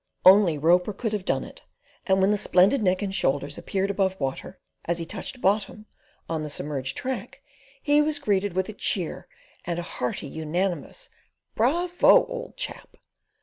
Only 0.25 0.57
Roper 0.57 0.93
could 0.93 1.13
have 1.13 1.25
done 1.25 1.43
it; 1.43 1.61
and 2.07 2.19
when 2.21 2.31
the 2.31 2.35
splendid 2.35 2.81
neck 2.81 3.03
and 3.03 3.13
shoulders 3.13 3.59
appeared 3.59 3.91
above 3.91 4.19
water 4.19 4.59
as 4.85 4.97
he 4.97 5.05
touched 5.05 5.41
bottom, 5.41 5.85
on 6.27 6.41
the 6.41 6.49
submerged 6.49 6.97
track, 6.97 7.43
he 7.83 8.01
was 8.01 8.17
greeted 8.17 8.53
with 8.53 8.67
a 8.67 8.73
cheer 8.73 9.27
and 9.63 9.77
a 9.77 9.83
hearty, 9.83 10.25
unanimous 10.25 11.11
"Bravo! 11.53 12.25
old 12.25 12.57
chap!" 12.57 12.97